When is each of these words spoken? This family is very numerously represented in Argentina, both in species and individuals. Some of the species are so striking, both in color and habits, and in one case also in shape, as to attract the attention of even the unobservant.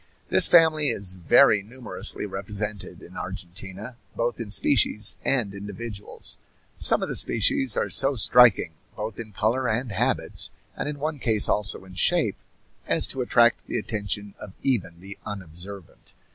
This 0.29 0.47
family 0.47 0.89
is 0.89 1.13
very 1.13 1.61
numerously 1.61 2.25
represented 2.25 3.03
in 3.03 3.15
Argentina, 3.15 3.97
both 4.15 4.39
in 4.39 4.49
species 4.49 5.15
and 5.23 5.53
individuals. 5.53 6.39
Some 6.79 7.03
of 7.03 7.07
the 7.07 7.15
species 7.15 7.77
are 7.77 7.87
so 7.91 8.15
striking, 8.15 8.71
both 8.95 9.19
in 9.19 9.31
color 9.31 9.69
and 9.69 9.91
habits, 9.91 10.49
and 10.75 10.89
in 10.89 10.97
one 10.97 11.19
case 11.19 11.47
also 11.47 11.85
in 11.85 11.93
shape, 11.93 12.37
as 12.87 13.05
to 13.09 13.21
attract 13.21 13.67
the 13.67 13.77
attention 13.77 14.33
of 14.39 14.53
even 14.63 15.01
the 15.01 15.19
unobservant. 15.23 16.15